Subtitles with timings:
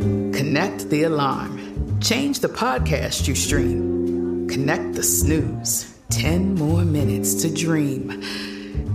[0.00, 2.00] Connect the alarm.
[2.00, 4.48] Change the podcast you stream.
[4.48, 5.94] Connect the snooze.
[6.08, 8.22] 10 more minutes to dream.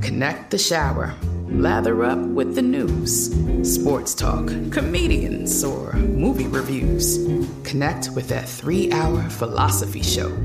[0.02, 1.14] Connect the shower.
[1.48, 3.30] Lather up with the news.
[3.64, 7.18] Sports talk, comedians, or movie reviews.
[7.64, 10.36] Connect with that three hour philosophy show.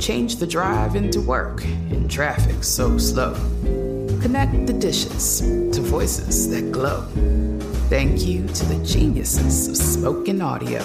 [0.00, 3.34] Change the drive into work in traffic so slow.
[4.20, 7.06] Connect the dishes to voices that glow.
[7.92, 10.82] Thank you to the geniuses of spoken audio.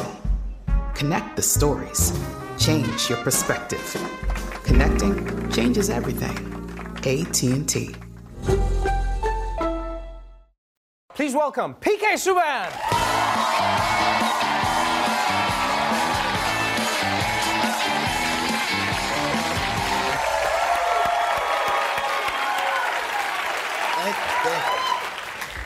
[0.94, 2.11] Connect the stories.
[2.59, 3.95] Change your perspective.
[4.66, 6.35] Connecting changes everything.
[7.05, 7.95] AT&T.
[11.16, 14.47] Please welcome PK Subban.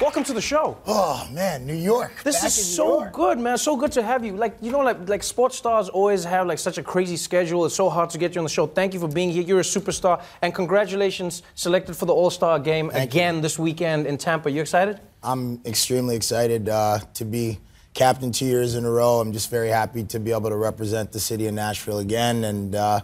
[0.01, 0.79] Welcome to the show.
[0.87, 2.23] Oh man, New York.
[2.23, 3.13] This Back is so York.
[3.13, 3.55] good, man.
[3.59, 4.35] So good to have you.
[4.35, 7.65] Like you know, like like sports stars always have like such a crazy schedule.
[7.67, 8.65] It's so hard to get you on the show.
[8.65, 9.43] Thank you for being here.
[9.43, 13.19] You're a superstar, and congratulations, selected for the All Star game Thank you.
[13.19, 14.49] again this weekend in Tampa.
[14.49, 14.99] You excited?
[15.21, 17.59] I'm extremely excited uh, to be
[17.93, 19.19] captain two years in a row.
[19.19, 22.73] I'm just very happy to be able to represent the city of Nashville again, and
[22.73, 23.01] uh,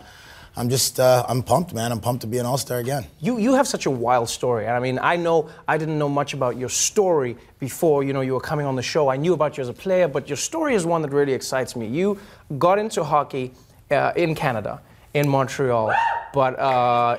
[0.57, 1.91] I'm just uh, I'm pumped, man.
[1.91, 3.05] I'm pumped to be an All Star again.
[3.19, 4.67] You you have such a wild story.
[4.67, 8.33] I mean, I know I didn't know much about your story before you know you
[8.33, 9.07] were coming on the show.
[9.07, 11.75] I knew about you as a player, but your story is one that really excites
[11.75, 11.85] me.
[11.85, 12.17] You
[12.57, 13.53] got into hockey
[13.91, 14.81] uh, in Canada,
[15.13, 15.93] in Montreal,
[16.33, 17.17] but uh,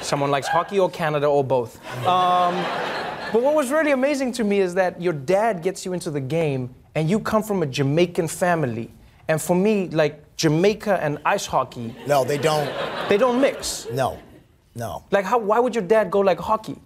[0.00, 1.80] someone likes hockey or Canada or both.
[2.06, 2.54] Um,
[3.32, 6.20] but what was really amazing to me is that your dad gets you into the
[6.20, 8.90] game, and you come from a Jamaican family.
[9.26, 12.70] And for me, like Jamaica and ice hockey, No, they don't.
[13.08, 13.86] they don't mix.
[13.92, 14.18] No,
[14.74, 15.04] no.
[15.10, 15.38] Like, how?
[15.38, 16.76] Why would your dad go like hockey?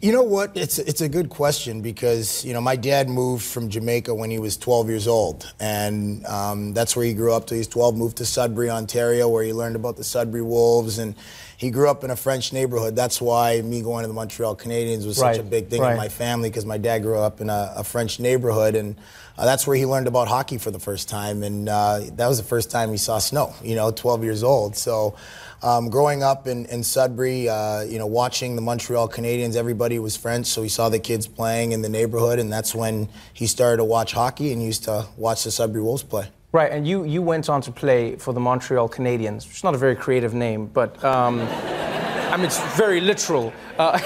[0.00, 0.56] You know what?
[0.56, 4.38] It's it's a good question because you know my dad moved from Jamaica when he
[4.38, 7.46] was 12 years old, and um, that's where he grew up.
[7.48, 10.98] Till he was 12, moved to Sudbury, Ontario, where he learned about the Sudbury Wolves,
[10.98, 11.16] and
[11.62, 12.96] he grew up in a French neighborhood.
[12.96, 15.92] That's why me going to the Montreal Canadiens was such a big thing right.
[15.92, 18.96] in my family because my dad grew up in a, a French neighborhood, and
[19.38, 22.38] uh, that's where he learned about hockey for the first time, and uh, that was
[22.38, 23.54] the first time he saw snow.
[23.62, 25.16] You know, 12 years old, so.
[25.64, 30.16] Um, growing up in, in Sudbury, uh, you know, watching the Montreal Canadiens, everybody was
[30.16, 33.76] French, so he saw the kids playing in the neighborhood, and that's when he started
[33.76, 36.26] to watch hockey and used to watch the Sudbury Wolves play.
[36.52, 39.74] Right, and you, you went on to play for the Montreal Canadiens, which is not
[39.74, 43.54] a very creative name, but um, I mean, it's very literal.
[43.78, 43.98] Uh,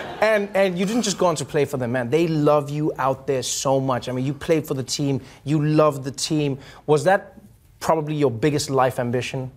[0.20, 2.10] and, and you didn't just go on to play for them, man.
[2.10, 4.08] They love you out there so much.
[4.08, 6.58] I mean, you played for the team, you loved the team.
[6.86, 7.40] Was that
[7.78, 9.52] probably your biggest life ambition?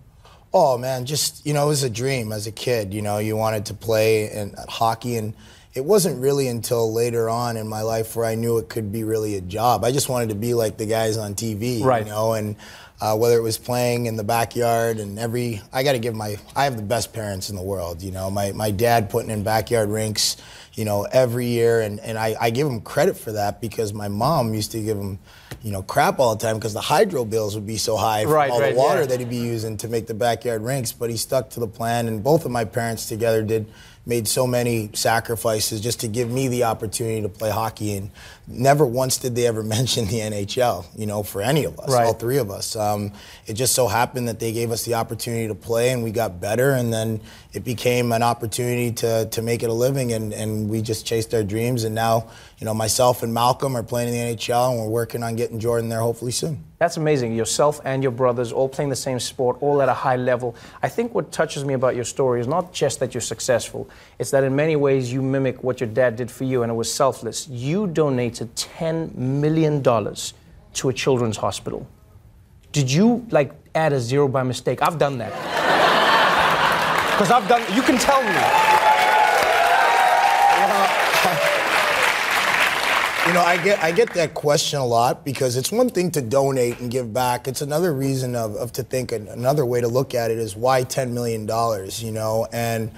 [0.54, 2.94] Oh man, just you know, it was a dream as a kid.
[2.94, 5.34] You know, you wanted to play in hockey, and
[5.76, 9.04] it wasn't really until later on in my life where I knew it could be
[9.04, 9.84] really a job.
[9.84, 12.04] I just wanted to be like the guys on TV, Right.
[12.06, 12.56] you know, and
[12.98, 16.38] uh, whether it was playing in the backyard and every, I got to give my,
[16.56, 18.00] I have the best parents in the world.
[18.02, 20.38] You know, my my dad putting in backyard rinks,
[20.72, 24.08] you know, every year, and and I, I give him credit for that because my
[24.08, 25.18] mom used to give him,
[25.62, 28.32] you know, crap all the time because the hydro bills would be so high from
[28.32, 29.06] Right, all right, the water yeah.
[29.08, 32.08] that he'd be using to make the backyard rinks, but he stuck to the plan.
[32.08, 33.66] And both of my parents together did
[34.08, 37.96] made so many sacrifices just to give me the opportunity to play hockey.
[37.96, 38.10] And
[38.46, 42.06] never once did they ever mention the NHL, you know, for any of us, Right.
[42.06, 42.76] all three of us.
[42.76, 43.12] Um,
[43.46, 46.40] it just so happened that they gave us the opportunity to play, and we got
[46.40, 46.70] better.
[46.70, 47.20] And then
[47.52, 51.34] it became an opportunity to to make it a living, and and we just chased
[51.34, 51.82] our dreams.
[51.84, 52.28] And now,
[52.58, 55.58] you know, myself and Malcolm are playing in the NHL, and we're working on getting
[55.58, 56.62] Jordan there hopefully soon.
[56.78, 57.34] That's amazing.
[57.34, 60.54] Yourself and your brothers all playing the same sport, all at a high level.
[60.82, 63.88] I think what touches me about your story is not just that you're successful,
[64.18, 66.74] it's that in many ways you mimic what your dad did for you, and it
[66.74, 67.48] was selfless.
[67.48, 71.86] You donated $10 million to a children's hospital.
[72.72, 74.82] Did you like add a zero by mistake?
[74.82, 75.32] I've done that.
[77.16, 78.75] Because I've done, you can tell me.
[83.36, 86.80] Know, I get I get that question a lot because it's one thing to donate
[86.80, 87.46] and give back.
[87.46, 90.82] It's another reason of, of to think another way to look at it is why
[90.84, 92.90] ten million dollars, you know, and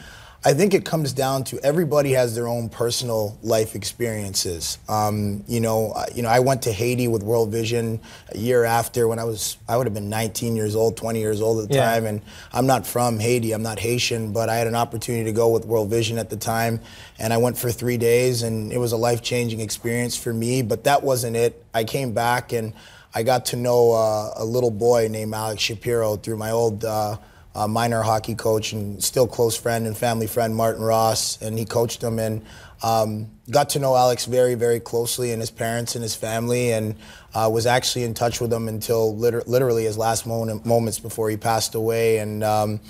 [0.45, 4.79] I think it comes down to everybody has their own personal life experiences.
[4.89, 9.09] Um, you know, you know, I went to Haiti with World Vision a year after
[9.09, 11.75] when I was I would have been 19 years old, 20 years old at the
[11.75, 11.93] yeah.
[11.93, 13.51] time, and I'm not from Haiti.
[13.51, 16.37] I'm not Haitian, but I had an opportunity to go with World Vision at the
[16.37, 16.81] time,
[17.19, 20.63] and I went for three days, and it was a life changing experience for me.
[20.63, 21.65] But that wasn't it.
[21.75, 22.75] I came back and
[23.13, 26.85] I got to know uh, a little boy named Alex Shapiro through my old.
[26.85, 27.17] Uh,
[27.59, 31.65] uh, minor hockey coach and still close friend and family friend Martin Ross, and he
[31.65, 32.45] coached him and
[32.85, 36.95] um, got to know Alex very, very closely and his parents and his family, and
[37.35, 41.31] uh, was actually in touch with him until liter- literally his last moment, moments before
[41.31, 42.19] he passed away.
[42.19, 42.81] And um,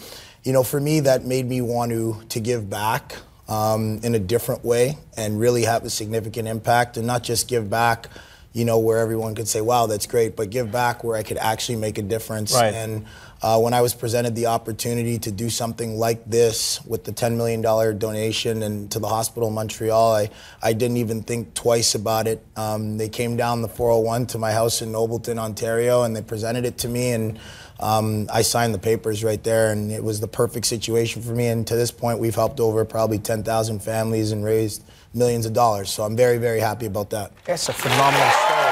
[0.45, 3.17] you know, for me, that made me want to to give back
[3.49, 7.71] um, in a different way and really have a significant impact, and not just give
[7.71, 8.09] back
[8.55, 11.37] you know, where everyone could say, wow, that's great, but give back where I could
[11.37, 12.53] actually make a difference.
[12.53, 12.75] Right.
[12.75, 13.05] And
[13.41, 17.37] uh, when I was presented the opportunity to do something like this with the $10
[17.37, 17.61] million
[17.99, 20.31] donation and to the hospital in Montreal, I,
[20.63, 22.45] I didn't even think twice about it.
[22.57, 26.65] Um, they came down the 401 to my house in Nobleton, Ontario, and they presented
[26.65, 27.39] it to me, and
[27.79, 31.47] um, I signed the papers right there, and it was the perfect situation for me.
[31.47, 34.83] And to this point, we've helped over probably 10,000 families and raised
[35.15, 35.91] millions of dollars.
[35.91, 37.31] So I'm very, very happy about that.
[37.45, 38.65] That's a phenomenal story.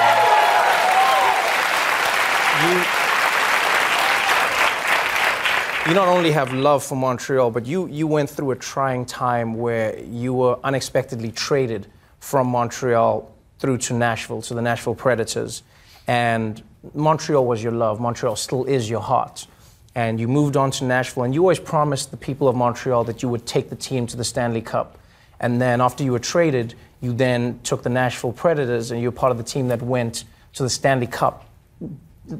[2.57, 2.83] You
[5.87, 9.53] you not only have love for Montreal, but you, you went through a trying time
[9.53, 11.87] where you were unexpectedly traded
[12.19, 15.63] from Montreal through to Nashville, to the Nashville Predators.
[16.05, 16.61] And
[16.93, 18.01] Montreal was your love.
[18.01, 19.47] Montreal still is your heart.
[19.95, 23.23] And you moved on to Nashville, and you always promised the people of Montreal that
[23.23, 24.97] you would take the team to the Stanley Cup.
[25.39, 29.31] And then after you were traded, you then took the Nashville Predators, and you're part
[29.31, 31.49] of the team that went to the Stanley Cup.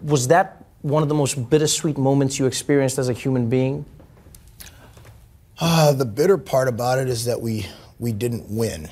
[0.04, 3.86] Was that one of the most bittersweet moments you experienced as a human being?
[5.60, 7.66] Uh, the bitter part about it is that we
[8.00, 8.90] we didn't win.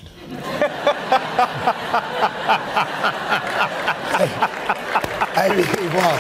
[5.38, 6.18] I mean, well,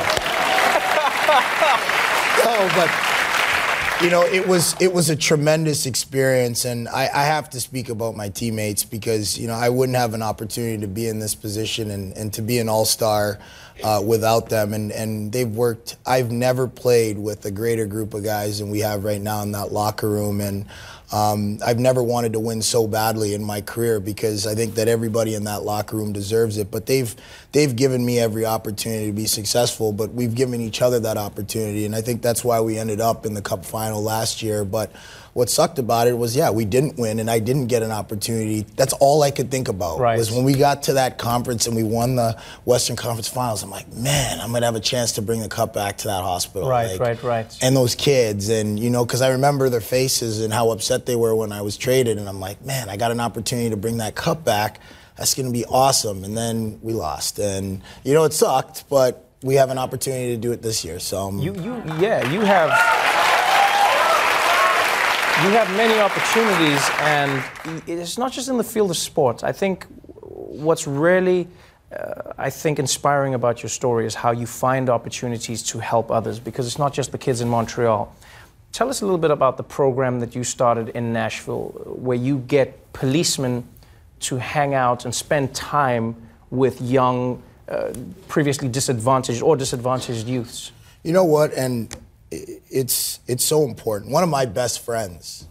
[2.45, 3.14] no, but
[4.01, 7.87] you know, it was it was a tremendous experience, and I, I, have to speak
[7.87, 11.33] about my teammates because you know I wouldn't have an opportunity to be in this
[11.33, 13.39] position and, and to be an all star
[13.83, 14.73] uh, without them.
[14.73, 18.79] And, and they've worked, I've never played with a greater group of guys than we
[18.79, 20.41] have right now in that locker room.
[20.41, 20.65] And
[21.11, 24.87] um, I've never wanted to win so badly in my career because I think that
[24.87, 26.71] everybody in that locker room deserves it.
[26.71, 27.13] But they've,
[27.51, 31.85] they've given me every opportunity to be successful, but we've given each other that opportunity.
[31.85, 34.65] And I think that's why we ended up in the cup final last year.
[34.65, 34.91] But
[35.35, 38.65] what sucked about it was, yeah, we didn't win, and I didn't get an opportunity.
[38.77, 39.99] That's all I could think about.
[39.99, 40.17] Right.
[40.17, 43.61] Was when we got to that conference and we won the Western Conference Finals.
[43.61, 46.21] I'm like, man, I'm gonna have a chance to bring the cup back to that
[46.21, 46.69] hospital.
[46.69, 47.57] Right, like, right, right.
[47.61, 51.15] And those kids, and you know, because I remember their faces and how upset they
[51.17, 53.97] were when I was traded, and I'm like, man, I got an opportunity to bring
[53.97, 54.79] that cup back.
[55.17, 56.23] That's gonna be awesome.
[56.23, 60.37] And then we lost, and you know, it sucked, but we have an opportunity to
[60.37, 60.99] do it this year.
[60.99, 62.69] So you, you, yeah, you have
[65.43, 67.43] you have many opportunities, and
[67.87, 69.43] it's not just in the field of sports.
[69.43, 69.85] I think
[70.21, 71.47] what's really,
[71.91, 76.39] uh, I think, inspiring about your story is how you find opportunities to help others,
[76.39, 78.13] because it's not just the kids in Montreal.
[78.75, 82.39] Tell us a little bit about the program that you started in Nashville, where you
[82.39, 83.65] get policemen
[84.19, 86.13] to hang out and spend time
[86.49, 87.93] with young, uh,
[88.27, 90.73] previously disadvantaged or disadvantaged youths.
[91.03, 91.53] You know what?
[91.53, 91.95] And
[92.31, 94.11] it's it's so important.
[94.11, 95.47] One of my best friends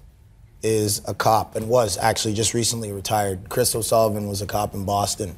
[0.63, 3.49] is a cop and was actually just recently retired.
[3.49, 5.35] Chris O'Sullivan was a cop in Boston,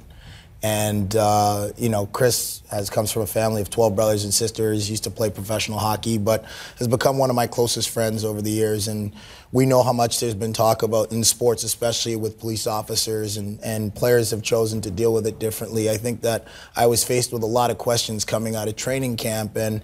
[0.66, 4.90] and uh, you know Chris has comes from a family of twelve brothers and sisters.
[4.90, 6.44] Used to play professional hockey, but
[6.78, 8.88] has become one of my closest friends over the years.
[8.88, 9.12] And
[9.52, 13.61] we know how much there's been talk about in sports, especially with police officers and,
[13.62, 15.88] and players have chosen to deal with it differently.
[15.88, 19.18] I think that I was faced with a lot of questions coming out of training
[19.18, 19.82] camp and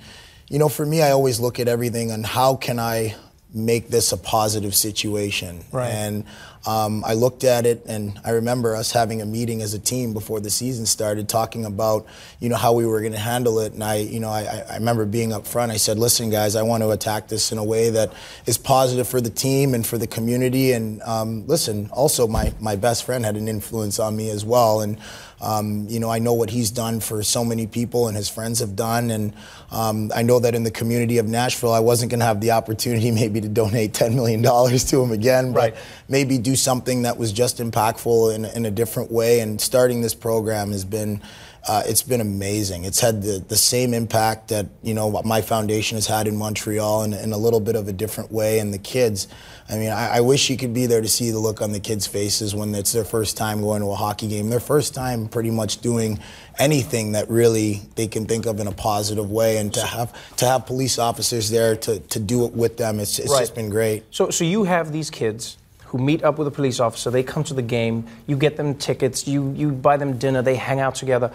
[0.48, 3.14] you know, for me, I always look at everything on how can I
[3.54, 5.64] make this a positive situation.
[5.72, 5.88] Right.
[5.88, 6.24] And
[6.64, 10.12] um, I looked at it, and I remember us having a meeting as a team
[10.12, 12.06] before the season started, talking about
[12.38, 13.72] you know how we were going to handle it.
[13.72, 15.72] And I, you know, I, I remember being up front.
[15.72, 18.12] I said, "Listen, guys, I want to attack this in a way that
[18.46, 20.72] is positive for the team and for the community.
[20.72, 24.80] And um, listen, also my my best friend had an influence on me as well,
[24.80, 24.98] and."
[25.42, 28.60] Um, you know, I know what he's done for so many people and his friends
[28.60, 29.10] have done.
[29.10, 29.34] And
[29.72, 32.52] um, I know that in the community of Nashville, I wasn't going to have the
[32.52, 35.74] opportunity maybe to donate $10 million to him again, but right.
[36.08, 39.40] maybe do do something that was just impactful in, in a different way.
[39.40, 41.22] And starting this program has been
[41.68, 42.84] uh, it's been amazing.
[42.84, 47.04] It's had the, the same impact that you know my foundation has had in Montreal
[47.04, 48.58] in, in a little bit of a different way.
[48.58, 49.28] And the kids,
[49.68, 51.78] I mean, I, I, wish you could be there to see the look on the
[51.78, 55.28] kids' faces when it's their first time going to a hockey game, their first time
[55.28, 56.18] pretty much doing
[56.58, 59.58] anything that really they can think of in a positive way.
[59.58, 63.20] And to have to have police officers there to, to do it with them, it's,
[63.20, 63.38] it's right.
[63.38, 64.02] just been great.
[64.10, 65.58] So so you have these kids
[65.92, 67.10] who meet up with a police officer.
[67.10, 68.06] They come to the game.
[68.26, 69.28] You get them tickets.
[69.28, 70.40] You you buy them dinner.
[70.40, 71.30] They hang out together.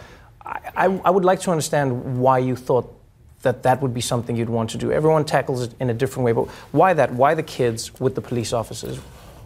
[0.76, 2.94] I, I, would like to understand why you thought
[3.42, 4.92] that that would be something you'd want to do.
[4.92, 7.14] Everyone tackles it in a different way, but why that?
[7.14, 9.00] Why the kids with the police officers?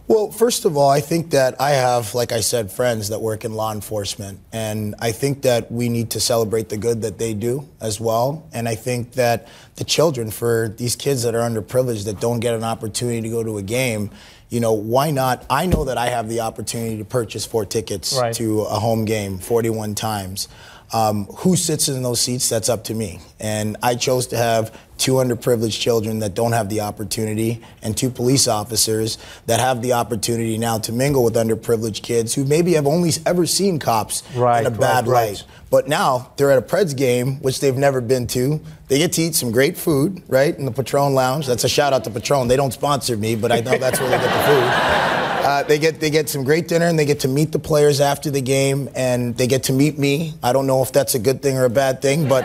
[0.08, 3.44] Well, first of all, I think that I have, like I said, friends that work
[3.44, 4.40] in law enforcement.
[4.52, 8.46] And I think that we need to celebrate the good that they do as well.
[8.52, 12.54] And I think that the children, for these kids that are underprivileged, that don't get
[12.54, 14.10] an opportunity to go to a game,
[14.50, 15.46] you know, why not?
[15.48, 18.34] I know that I have the opportunity to purchase four tickets right.
[18.34, 20.48] to a home game 41 times.
[20.92, 22.48] Um, who sits in those seats?
[22.48, 23.20] That's up to me.
[23.40, 28.08] And I chose to have two underprivileged children that don't have the opportunity, and two
[28.08, 32.86] police officers that have the opportunity now to mingle with underprivileged kids who maybe have
[32.86, 35.28] only ever seen cops right, in a bad right, light.
[35.30, 35.44] Right.
[35.70, 38.60] But now they're at a Preds game, which they've never been to.
[38.88, 41.46] They get to eat some great food, right, in the Patron Lounge.
[41.46, 42.46] That's a shout out to Patron.
[42.46, 45.18] They don't sponsor me, but I know that's where they get the food.
[45.42, 48.00] Uh, they get they get some great dinner and they get to meet the players
[48.00, 50.34] after the game and they get to meet me.
[50.40, 52.44] I don't know if that's a good thing or a bad thing, but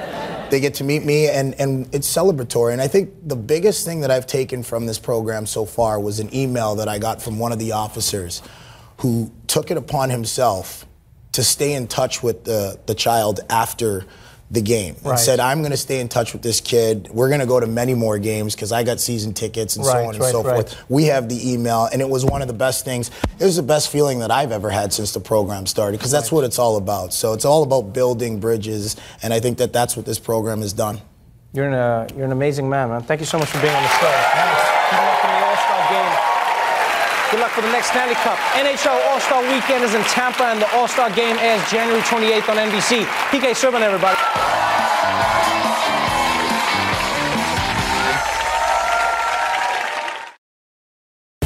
[0.50, 2.74] they get to meet me and, and it's celebratory.
[2.74, 6.20] And I think the biggest thing that I've taken from this program so far was
[6.20, 8.42] an email that I got from one of the officers
[8.98, 10.88] who took it upon himself
[11.34, 14.06] to stay in touch with the, the child after
[14.50, 15.20] the game and right.
[15.20, 17.10] said, I'm going to stay in touch with this kid.
[17.12, 19.92] We're going to go to many more games because I got season tickets and right,
[19.92, 20.90] so on and right, so forth.
[20.90, 23.12] We have the email, and it was one of the best things.
[23.40, 26.32] It was the best feeling that I've ever had since the program started because that's
[26.32, 27.14] what it's all about.
[27.14, 30.72] So it's all about building bridges, and I think that that's what this program has
[30.72, 31.02] done.
[31.54, 33.04] You're an, uh, you're an amazing man, man.
[33.04, 34.68] Thank you so much for being on the show.
[37.32, 38.38] Good luck for the next Stanley Cup.
[38.56, 42.48] NHL All Star Weekend is in Tampa, and the All Star Game airs January 28th
[42.48, 43.04] on NBC.
[43.04, 44.18] PK Subban, everybody.